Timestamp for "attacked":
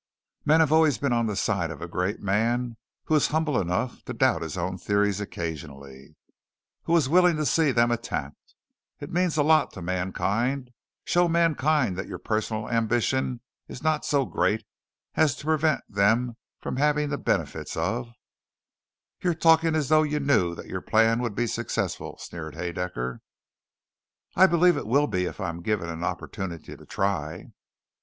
7.91-8.55